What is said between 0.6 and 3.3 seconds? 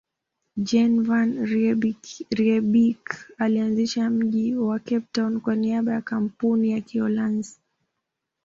Jan van Riebeeck